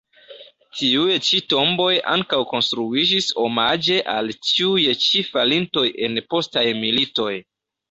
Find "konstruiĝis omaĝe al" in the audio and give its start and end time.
2.53-4.33